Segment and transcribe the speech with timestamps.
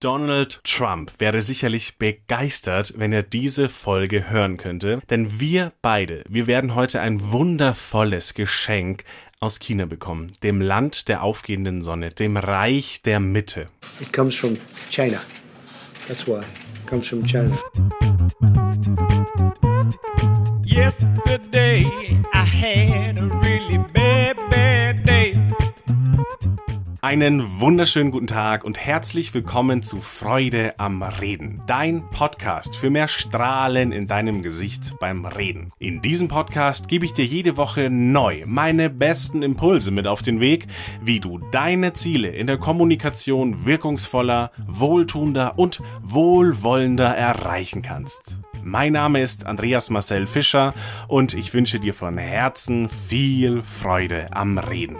[0.00, 6.46] Donald Trump wäre sicherlich begeistert, wenn er diese Folge hören könnte, denn wir beide, wir
[6.46, 9.02] werden heute ein wundervolles Geschenk
[9.40, 13.70] aus China bekommen, dem Land der aufgehenden Sonne, dem Reich der Mitte.
[14.00, 14.56] It comes from
[14.88, 15.20] China.
[16.06, 16.42] That's why.
[16.42, 17.58] It comes from China.
[20.64, 21.84] Yesterday
[22.32, 23.37] I had a
[27.00, 33.06] Einen wunderschönen guten Tag und herzlich willkommen zu Freude am Reden, dein Podcast für mehr
[33.06, 35.70] Strahlen in deinem Gesicht beim Reden.
[35.78, 40.40] In diesem Podcast gebe ich dir jede Woche neu meine besten Impulse mit auf den
[40.40, 40.66] Weg,
[41.00, 48.38] wie du deine Ziele in der Kommunikation wirkungsvoller, wohltuender und wohlwollender erreichen kannst.
[48.64, 50.74] Mein Name ist Andreas Marcel Fischer
[51.06, 54.96] und ich wünsche dir von Herzen viel Freude am Reden.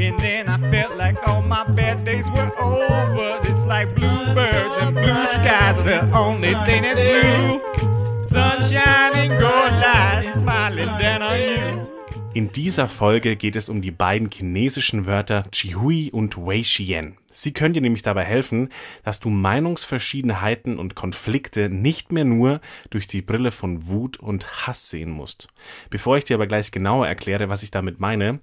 [0.00, 3.38] And then I felt like all my bad days were over.
[3.44, 7.60] It's like bluebirds and blue skies are the only thing that's blue.
[8.26, 11.90] Sunshine and gold lights smiling down on you.
[12.32, 17.18] In dieser Folge geht es um die beiden chinesischen Wörter Chihui und Wei Xian.
[17.32, 18.70] Sie können dir nämlich dabei helfen,
[19.04, 24.90] dass du Meinungsverschiedenheiten und Konflikte nicht mehr nur durch die Brille von Wut und Hass
[24.90, 25.48] sehen musst.
[25.90, 28.40] Bevor ich dir aber gleich genauer erkläre, was ich damit meine,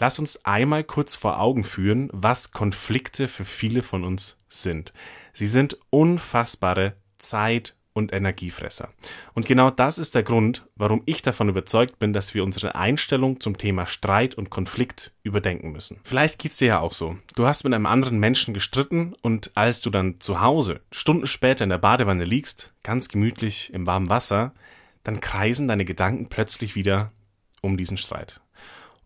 [0.00, 4.92] lass uns einmal kurz vor Augen führen, was Konflikte für viele von uns sind.
[5.32, 8.88] Sie sind unfassbare Zeit- und Energiefresser.
[9.34, 13.40] Und genau das ist der Grund, warum ich davon überzeugt bin, dass wir unsere Einstellung
[13.40, 15.98] zum Thema Streit und Konflikt überdenken müssen.
[16.04, 17.18] Vielleicht geht's dir ja auch so.
[17.34, 21.64] Du hast mit einem anderen Menschen gestritten und als du dann zu Hause Stunden später
[21.64, 24.54] in der Badewanne liegst, ganz gemütlich im warmen Wasser,
[25.02, 27.12] dann kreisen deine Gedanken plötzlich wieder
[27.60, 28.40] um diesen Streit.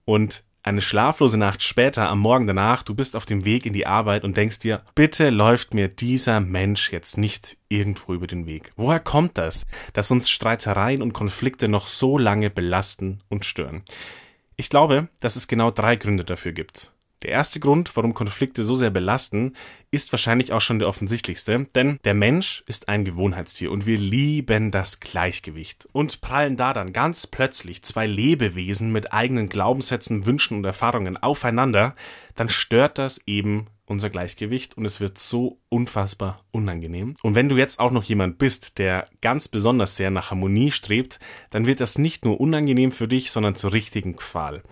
[0.04, 3.86] Und eine schlaflose Nacht später, am Morgen danach, du bist auf dem Weg in die
[3.86, 8.72] Arbeit und denkst dir, bitte läuft mir dieser Mensch jetzt nicht irgendwo über den Weg.
[8.74, 13.82] Woher kommt das, dass uns Streitereien und Konflikte noch so lange belasten und stören?
[14.56, 16.93] Ich glaube, dass es genau drei Gründe dafür gibt.
[17.24, 19.54] Der erste Grund, warum Konflikte so sehr belasten,
[19.90, 24.70] ist wahrscheinlich auch schon der offensichtlichste, denn der Mensch ist ein Gewohnheitstier und wir lieben
[24.70, 25.88] das Gleichgewicht.
[25.92, 31.94] Und prallen da dann ganz plötzlich zwei Lebewesen mit eigenen Glaubenssätzen, Wünschen und Erfahrungen aufeinander,
[32.34, 37.16] dann stört das eben unser Gleichgewicht und es wird so unfassbar unangenehm.
[37.22, 41.18] Und wenn du jetzt auch noch jemand bist, der ganz besonders sehr nach Harmonie strebt,
[41.50, 44.62] dann wird das nicht nur unangenehm für dich, sondern zur richtigen Qual.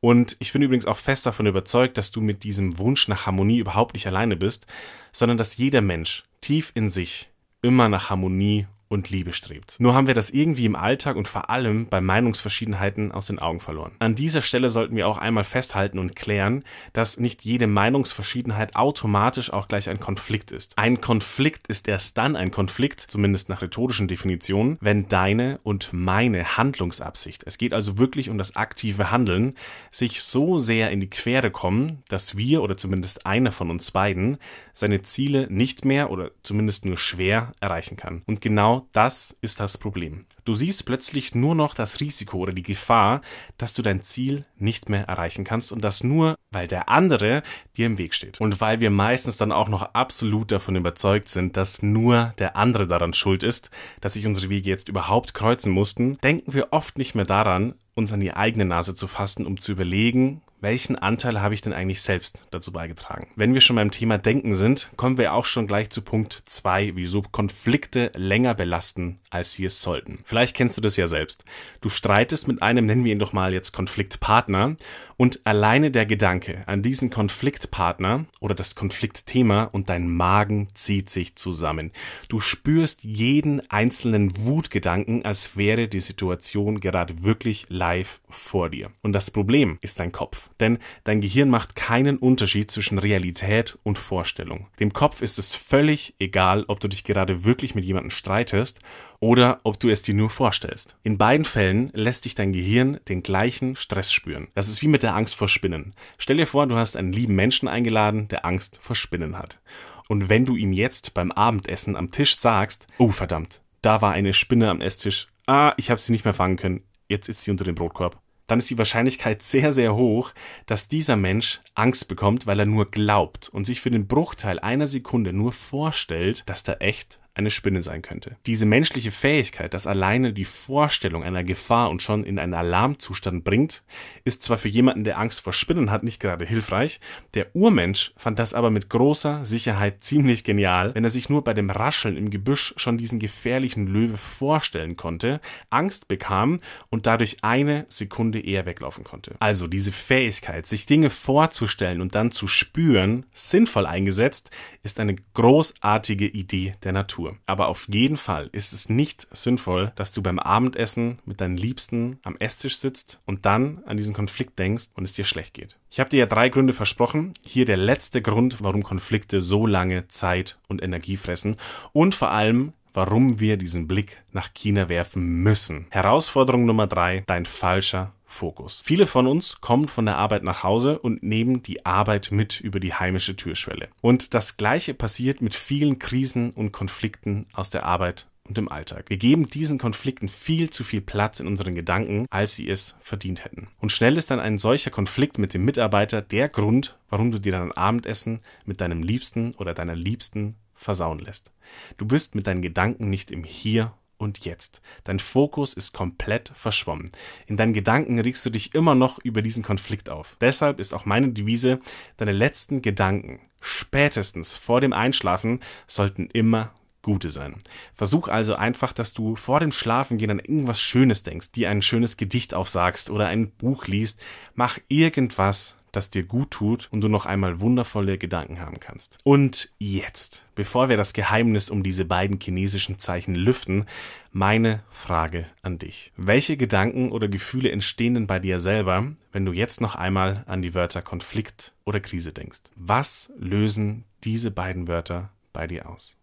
[0.00, 3.58] Und ich bin übrigens auch fest davon überzeugt, dass du mit diesem Wunsch nach Harmonie
[3.58, 4.66] überhaupt nicht alleine bist,
[5.12, 7.30] sondern dass jeder Mensch tief in sich
[7.62, 9.76] immer nach Harmonie und Liebe strebt.
[9.78, 13.60] Nur haben wir das irgendwie im Alltag und vor allem bei Meinungsverschiedenheiten aus den Augen
[13.60, 13.92] verloren.
[14.00, 19.52] An dieser Stelle sollten wir auch einmal festhalten und klären, dass nicht jede Meinungsverschiedenheit automatisch
[19.52, 20.76] auch gleich ein Konflikt ist.
[20.76, 26.56] Ein Konflikt ist erst dann ein Konflikt, zumindest nach rhetorischen Definitionen, wenn deine und meine
[26.56, 29.54] Handlungsabsicht, es geht also wirklich um das aktive Handeln,
[29.92, 34.38] sich so sehr in die Quere kommen, dass wir oder zumindest einer von uns beiden
[34.72, 38.22] seine Ziele nicht mehr oder zumindest nur schwer erreichen kann.
[38.26, 40.26] Und genau das ist das Problem.
[40.44, 43.20] Du siehst plötzlich nur noch das Risiko oder die Gefahr,
[43.58, 47.42] dass du dein Ziel nicht mehr erreichen kannst und das nur, weil der andere
[47.76, 48.40] dir im Weg steht.
[48.40, 52.86] Und weil wir meistens dann auch noch absolut davon überzeugt sind, dass nur der andere
[52.86, 53.70] daran schuld ist,
[54.00, 58.12] dass sich unsere Wege jetzt überhaupt kreuzen mussten, denken wir oft nicht mehr daran, uns
[58.12, 62.02] an die eigene Nase zu fassen, um zu überlegen, welchen Anteil habe ich denn eigentlich
[62.02, 63.28] selbst dazu beigetragen?
[63.36, 66.92] Wenn wir schon beim Thema Denken sind, kommen wir auch schon gleich zu Punkt zwei,
[66.94, 70.20] wieso Konflikte länger belasten, als sie es sollten.
[70.24, 71.44] Vielleicht kennst du das ja selbst.
[71.80, 74.76] Du streitest mit einem, nennen wir ihn doch mal jetzt Konfliktpartner,
[75.20, 81.36] und alleine der Gedanke an diesen Konfliktpartner oder das Konfliktthema und dein Magen zieht sich
[81.36, 81.92] zusammen.
[82.30, 88.92] Du spürst jeden einzelnen Wutgedanken, als wäre die Situation gerade wirklich live vor dir.
[89.02, 90.48] Und das Problem ist dein Kopf.
[90.58, 94.68] Denn dein Gehirn macht keinen Unterschied zwischen Realität und Vorstellung.
[94.78, 98.80] Dem Kopf ist es völlig egal, ob du dich gerade wirklich mit jemandem streitest
[99.20, 100.96] oder ob du es dir nur vorstellst.
[101.02, 104.48] In beiden Fällen lässt dich dein Gehirn den gleichen Stress spüren.
[104.54, 105.94] Das ist wie mit der Angst vor Spinnen.
[106.18, 109.60] Stell dir vor, du hast einen lieben Menschen eingeladen, der Angst vor Spinnen hat.
[110.08, 114.32] Und wenn du ihm jetzt beim Abendessen am Tisch sagst, oh verdammt, da war eine
[114.32, 117.64] Spinne am Esstisch, ah, ich habe sie nicht mehr fangen können, jetzt ist sie unter
[117.64, 118.20] dem Brotkorb
[118.50, 120.32] dann ist die Wahrscheinlichkeit sehr, sehr hoch,
[120.66, 124.88] dass dieser Mensch Angst bekommt, weil er nur glaubt und sich für den Bruchteil einer
[124.88, 128.36] Sekunde nur vorstellt, dass da echt eine Spinne sein könnte.
[128.46, 133.82] Diese menschliche Fähigkeit, dass alleine die Vorstellung einer Gefahr und schon in einen Alarmzustand bringt,
[134.24, 137.00] ist zwar für jemanden, der Angst vor Spinnen hat, nicht gerade hilfreich,
[137.34, 141.54] der Urmensch fand das aber mit großer Sicherheit ziemlich genial, wenn er sich nur bei
[141.54, 145.40] dem Rascheln im Gebüsch schon diesen gefährlichen Löwe vorstellen konnte,
[145.70, 149.36] Angst bekam und dadurch eine Sekunde eher weglaufen konnte.
[149.38, 154.50] Also diese Fähigkeit, sich Dinge vorzustellen und dann zu spüren, sinnvoll eingesetzt,
[154.82, 157.19] ist eine großartige Idee der Natur.
[157.46, 162.18] Aber auf jeden Fall ist es nicht sinnvoll, dass du beim Abendessen mit deinen Liebsten
[162.22, 165.78] am Esstisch sitzt und dann an diesen Konflikt denkst und es dir schlecht geht.
[165.90, 167.34] Ich habe dir ja drei Gründe versprochen.
[167.44, 171.56] Hier der letzte Grund, warum Konflikte so lange Zeit und Energie fressen
[171.92, 175.86] und vor allem warum wir diesen Blick nach China werfen müssen.
[175.90, 178.80] Herausforderung Nummer drei, dein falscher Fokus.
[178.84, 182.80] Viele von uns kommen von der Arbeit nach Hause und nehmen die Arbeit mit über
[182.80, 183.88] die heimische Türschwelle.
[184.00, 189.06] Und das Gleiche passiert mit vielen Krisen und Konflikten aus der Arbeit und im Alltag.
[189.08, 193.44] Wir geben diesen Konflikten viel zu viel Platz in unseren Gedanken, als sie es verdient
[193.44, 193.68] hätten.
[193.78, 197.52] Und schnell ist dann ein solcher Konflikt mit dem Mitarbeiter der Grund, warum du dir
[197.52, 201.52] dein Abendessen mit deinem Liebsten oder deiner Liebsten versauen lässt.
[201.96, 204.82] Du bist mit deinen Gedanken nicht im Hier und Jetzt.
[205.04, 207.10] Dein Fokus ist komplett verschwommen.
[207.46, 210.36] In deinen Gedanken regst du dich immer noch über diesen Konflikt auf.
[210.40, 211.80] Deshalb ist auch meine Devise,
[212.16, 216.72] deine letzten Gedanken, spätestens vor dem Einschlafen, sollten immer
[217.02, 217.56] gute sein.
[217.94, 222.16] Versuch also einfach, dass du vor dem Schlafengehen an irgendwas Schönes denkst, dir ein schönes
[222.18, 224.20] Gedicht aufsagst oder ein Buch liest.
[224.54, 229.18] Mach irgendwas, das dir gut tut und du noch einmal wundervolle Gedanken haben kannst.
[229.24, 233.86] Und jetzt, bevor wir das Geheimnis um diese beiden chinesischen Zeichen lüften,
[234.32, 236.12] meine Frage an dich.
[236.16, 240.62] Welche Gedanken oder Gefühle entstehen denn bei dir selber, wenn du jetzt noch einmal an
[240.62, 242.60] die Wörter Konflikt oder Krise denkst?
[242.76, 246.16] Was lösen diese beiden Wörter bei dir aus?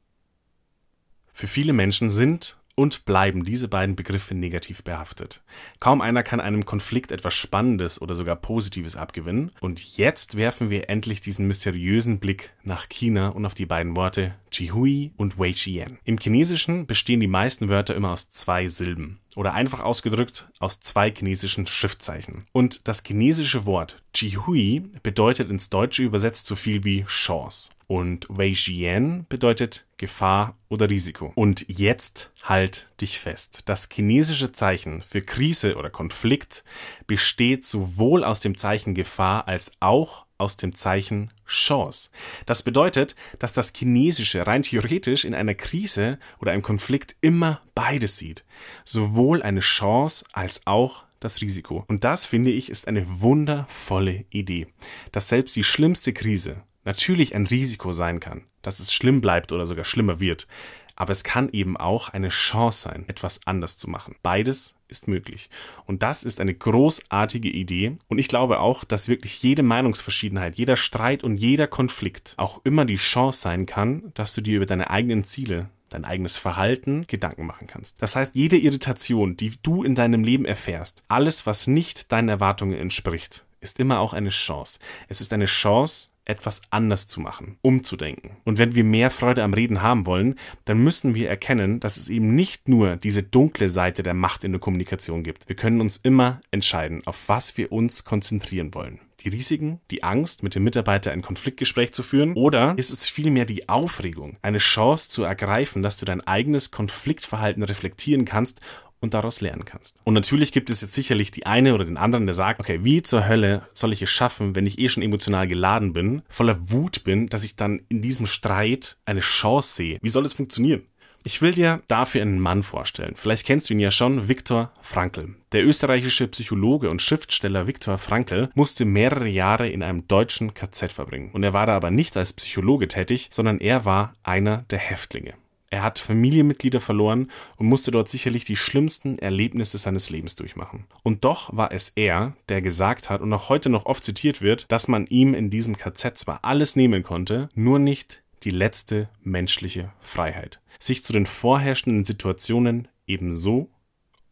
[1.34, 5.42] Für viele Menschen sind und bleiben diese beiden Begriffe negativ behaftet.
[5.80, 9.52] Kaum einer kann einem Konflikt etwas Spannendes oder sogar Positives abgewinnen.
[9.60, 14.36] Und jetzt werfen wir endlich diesen mysteriösen Blick nach China und auf die beiden Worte
[14.52, 15.98] Jihui und Wei Xian.
[16.06, 21.12] Im Chinesischen bestehen die meisten Wörter immer aus zwei Silben oder einfach ausgedrückt aus zwei
[21.12, 22.46] chinesischen Schriftzeichen.
[22.52, 28.52] Und das chinesische Wort Jihui bedeutet ins Deutsche übersetzt so viel wie Chance und Wei
[28.52, 31.32] Xian bedeutet Gefahr oder Risiko.
[31.36, 33.64] Und jetzt halt dich fest.
[33.66, 36.64] Das chinesische Zeichen für Krise oder Konflikt
[37.08, 42.10] besteht sowohl aus dem Zeichen Gefahr als auch aus dem Zeichen Chance.
[42.46, 48.18] Das bedeutet, dass das Chinesische rein theoretisch in einer Krise oder einem Konflikt immer beides
[48.18, 48.44] sieht.
[48.86, 51.84] Sowohl eine Chance als auch das Risiko.
[51.88, 54.68] Und das, finde ich, ist eine wundervolle Idee.
[55.12, 59.68] Dass selbst die schlimmste Krise natürlich ein Risiko sein kann, dass es schlimm bleibt oder
[59.68, 60.48] sogar schlimmer wird,
[60.96, 64.16] aber es kann eben auch eine Chance sein, etwas anders zu machen.
[64.24, 65.50] Beides ist möglich.
[65.86, 67.98] Und das ist eine großartige Idee.
[68.08, 72.84] Und ich glaube auch, dass wirklich jede Meinungsverschiedenheit, jeder Streit und jeder Konflikt auch immer
[72.84, 77.46] die Chance sein kann, dass du dir über deine eigenen Ziele dein eigenes Verhalten Gedanken
[77.46, 78.02] machen kannst.
[78.02, 82.78] Das heißt, jede Irritation, die du in deinem Leben erfährst, alles, was nicht deinen Erwartungen
[82.78, 84.80] entspricht, ist immer auch eine Chance.
[85.08, 88.38] Es ist eine Chance, etwas anders zu machen, umzudenken.
[88.44, 90.36] Und wenn wir mehr Freude am Reden haben wollen,
[90.66, 94.52] dann müssen wir erkennen, dass es eben nicht nur diese dunkle Seite der Macht in
[94.52, 95.48] der Kommunikation gibt.
[95.48, 99.00] Wir können uns immer entscheiden, auf was wir uns konzentrieren wollen.
[99.22, 103.46] Die Risiken, die Angst, mit dem Mitarbeiter ein Konfliktgespräch zu führen, oder ist es vielmehr
[103.46, 108.62] die Aufregung, eine Chance zu ergreifen, dass du dein eigenes Konfliktverhalten reflektieren kannst
[109.00, 109.98] und daraus lernen kannst.
[110.04, 113.02] Und natürlich gibt es jetzt sicherlich die eine oder den anderen, der sagt, okay, wie
[113.02, 117.04] zur Hölle soll ich es schaffen, wenn ich eh schon emotional geladen bin, voller Wut
[117.04, 120.00] bin, dass ich dann in diesem Streit eine Chance sehe?
[120.02, 120.84] Wie soll es funktionieren?
[121.28, 123.16] Ich will dir dafür einen Mann vorstellen.
[123.18, 125.36] Vielleicht kennst du ihn ja schon, Viktor Frankl.
[125.52, 131.32] Der österreichische Psychologe und Schriftsteller Viktor Frankl musste mehrere Jahre in einem deutschen KZ verbringen.
[131.34, 135.34] Und er war da aber nicht als Psychologe tätig, sondern er war einer der Häftlinge.
[135.70, 140.86] Er hat Familienmitglieder verloren und musste dort sicherlich die schlimmsten Erlebnisse seines Lebens durchmachen.
[141.04, 144.66] Und doch war es er, der gesagt hat und auch heute noch oft zitiert wird,
[144.70, 149.92] dass man ihm in diesem KZ zwar alles nehmen konnte, nur nicht die letzte menschliche
[150.00, 150.62] Freiheit.
[150.80, 153.70] Sich zu den vorherrschenden Situationen ebenso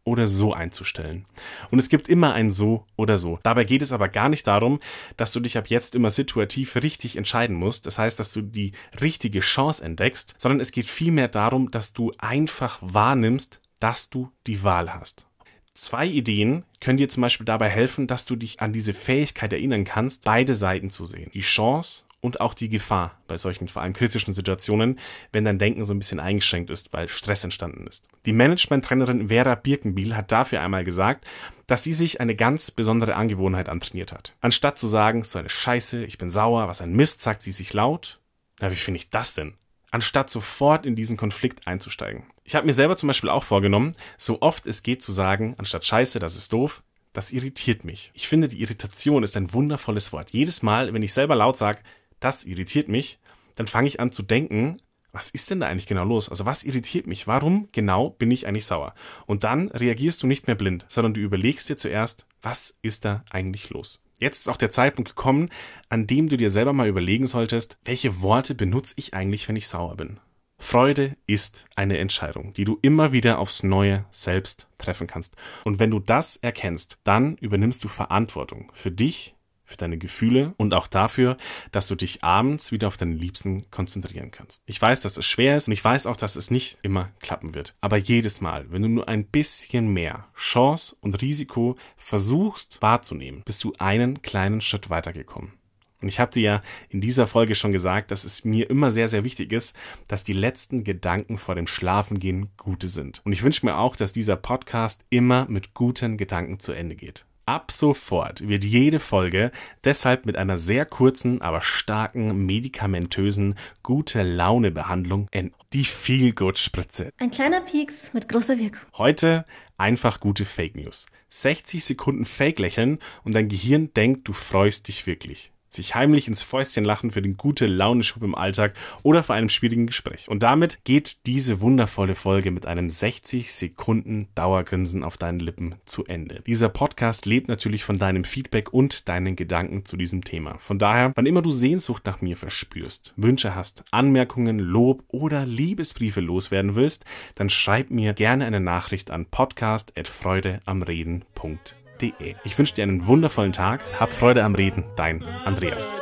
[0.06, 1.26] oder so einzustellen.
[1.72, 3.40] Und es gibt immer ein so oder so.
[3.44, 4.80] Dabei geht es aber gar nicht darum,
[5.18, 7.86] dass du dich ab jetzt immer situativ richtig entscheiden musst.
[7.86, 8.72] Das heißt, dass du die
[9.02, 14.64] richtige Chance entdeckst, sondern es geht vielmehr darum, dass du einfach wahrnimmst, dass du die
[14.64, 15.28] Wahl hast.
[15.74, 19.84] Zwei Ideen können dir zum Beispiel dabei helfen, dass du dich an diese Fähigkeit erinnern
[19.84, 21.32] kannst, beide Seiten zu sehen.
[21.34, 25.00] Die Chance und auch die Gefahr bei solchen vor allem kritischen Situationen,
[25.32, 28.08] wenn dein Denken so ein bisschen eingeschränkt ist, weil Stress entstanden ist.
[28.26, 31.26] Die Management-Trainerin Vera Birkenbiel hat dafür einmal gesagt,
[31.68, 34.36] dass sie sich eine ganz besondere Angewohnheit antrainiert hat.
[34.42, 37.74] Anstatt zu sagen, so eine Scheiße, ich bin sauer, was ein Mist, sagt sie sich
[37.74, 38.20] laut.
[38.60, 39.54] Na, wie finde ich das denn?
[39.92, 42.24] Anstatt sofort in diesen Konflikt einzusteigen.
[42.44, 45.86] Ich habe mir selber zum Beispiel auch vorgenommen, so oft es geht zu sagen, anstatt
[45.86, 46.84] Scheiße, das ist doof,
[47.16, 48.12] das irritiert mich.
[48.14, 50.32] Ich finde, die Irritation ist ein wundervolles Wort.
[50.32, 51.80] Jedes Mal, wenn ich selber laut sage,
[52.20, 53.20] das irritiert mich,
[53.56, 54.78] dann fange ich an zu denken,
[55.12, 56.30] was ist denn da eigentlich genau los?
[56.30, 57.26] Also was irritiert mich?
[57.26, 58.94] Warum genau bin ich eigentlich sauer?
[59.26, 63.24] Und dann reagierst du nicht mehr blind, sondern du überlegst dir zuerst, was ist da
[63.30, 64.02] eigentlich los?
[64.20, 65.50] Jetzt ist auch der Zeitpunkt gekommen,
[65.90, 69.68] an dem du dir selber mal überlegen solltest, welche Worte benutze ich eigentlich, wenn ich
[69.68, 70.20] sauer bin?
[70.58, 75.36] Freude ist eine Entscheidung, die du immer wieder aufs Neue selbst treffen kannst.
[75.64, 79.35] Und wenn du das erkennst, dann übernimmst du Verantwortung für dich,
[79.66, 81.38] für deine Gefühle und auch dafür,
[81.72, 84.62] dass du dich abends wieder auf deine Liebsten konzentrieren kannst.
[84.66, 87.54] Ich weiß, dass es schwer ist und ich weiß auch, dass es nicht immer klappen
[87.54, 87.76] wird.
[87.82, 93.64] Aber jedes Mal, wenn du nur ein bisschen mehr Chance und Risiko versuchst wahrzunehmen, bist
[93.64, 95.54] du einen kleinen Schritt weitergekommen.
[96.02, 99.10] Und ich habe dir ja in dieser Folge schon gesagt, dass es mir immer sehr,
[99.10, 99.76] sehr wichtig ist,
[100.08, 103.22] dass die letzten Gedanken vor dem Schlafengehen gute sind.
[103.26, 107.26] Und ich wünsche mir auch, dass dieser Podcast immer mit guten Gedanken zu Ende geht.
[107.48, 109.52] Ab sofort wird jede Folge
[109.84, 115.54] deshalb mit einer sehr kurzen, aber starken medikamentösen gute Laune Behandlung enden.
[115.72, 117.12] Die Feelgood Spritze.
[117.20, 118.80] Ein kleiner Pieks mit großer Wirkung.
[118.98, 119.46] Heute
[119.78, 121.06] einfach gute Fake News.
[121.30, 126.42] 60 Sekunden Fake lächeln und dein Gehirn denkt, du freust dich wirklich sich heimlich ins
[126.42, 130.28] Fäustchen lachen für den gute Laune-Schub im Alltag oder vor einem schwierigen Gespräch.
[130.28, 136.06] Und damit geht diese wundervolle Folge mit einem 60 Sekunden Dauergrinsen auf deinen Lippen zu
[136.06, 136.42] Ende.
[136.48, 140.58] Dieser Podcast lebt natürlich von deinem Feedback und deinen Gedanken zu diesem Thema.
[140.60, 146.22] Von daher, wann immer du Sehnsucht nach mir verspürst, Wünsche hast, Anmerkungen, Lob oder Liebesbriefe
[146.22, 147.06] loswerden willst,
[147.36, 152.36] dann schreib mir gerne eine Nachricht an podcast@freudeamreden.de www.ftf.de.
[152.44, 153.82] Ich wünsche dir einen wundervollen Tag.
[154.00, 154.86] Hab Freude am Reden.
[154.96, 155.94] Dein Andreas.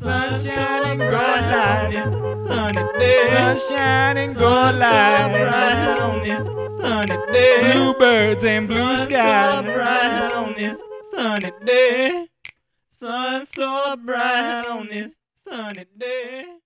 [0.00, 1.92] Sunshine and good light,
[2.46, 3.56] sunny day.
[3.58, 7.72] Sunshine and good light, bright on this sunny day.
[7.72, 10.76] Bluebirds and blue skies, bright on this
[11.12, 12.26] sunny day.
[12.88, 16.61] Sun so bright on this sunny day.